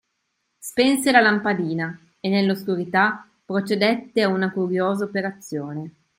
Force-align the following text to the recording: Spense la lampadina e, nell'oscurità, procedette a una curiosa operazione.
Spense 0.57 1.11
la 1.11 1.19
lampadina 1.21 1.95
e, 2.19 2.27
nell'oscurità, 2.29 3.29
procedette 3.45 4.23
a 4.23 4.29
una 4.29 4.49
curiosa 4.51 5.03
operazione. 5.03 5.93